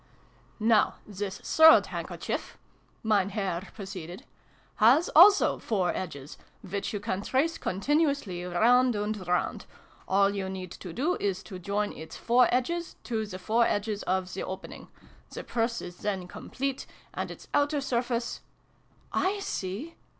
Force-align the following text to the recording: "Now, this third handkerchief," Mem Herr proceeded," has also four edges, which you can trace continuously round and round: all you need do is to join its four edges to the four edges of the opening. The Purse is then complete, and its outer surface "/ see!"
"Now, 0.75 0.95
this 1.05 1.37
third 1.41 1.85
handkerchief," 1.85 2.57
Mem 3.03 3.29
Herr 3.29 3.67
proceeded," 3.75 4.25
has 4.87 5.09
also 5.15 5.59
four 5.59 5.95
edges, 5.95 6.39
which 6.67 6.91
you 6.91 6.99
can 6.99 7.21
trace 7.21 7.59
continuously 7.59 8.43
round 8.43 8.95
and 8.95 9.27
round: 9.27 9.67
all 10.07 10.31
you 10.33 10.49
need 10.49 10.75
do 10.79 11.17
is 11.19 11.43
to 11.43 11.59
join 11.59 11.93
its 11.93 12.17
four 12.17 12.47
edges 12.51 12.95
to 13.03 13.27
the 13.27 13.37
four 13.37 13.67
edges 13.67 14.01
of 14.01 14.33
the 14.33 14.41
opening. 14.43 14.87
The 15.29 15.43
Purse 15.43 15.83
is 15.83 15.97
then 15.97 16.27
complete, 16.27 16.87
and 17.13 17.29
its 17.29 17.47
outer 17.53 17.79
surface 17.79 18.41
"/ 18.89 19.37
see!" 19.39 19.97